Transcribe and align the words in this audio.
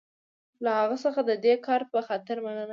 له 0.63 0.71
هغه 0.79 0.97
څخه 1.05 1.19
د 1.29 1.31
دې 1.45 1.53
کار 1.65 1.81
په 1.91 1.99
خاطر 2.07 2.37
مننه 2.43 2.63
کوم. 2.65 2.69